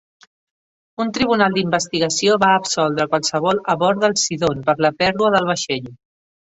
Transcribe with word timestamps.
Un 1.05 1.11
tribunal 1.17 1.57
d'investigació 1.59 2.39
va 2.45 2.51
absoldre 2.63 3.09
qualsevol 3.13 3.63
a 3.75 3.79
bord 3.85 4.03
del 4.07 4.21
"Sidon" 4.27 4.69
per 4.71 4.81
la 4.87 4.97
pèrdua 5.05 5.35
del 5.39 5.51
vaixell. 5.55 5.97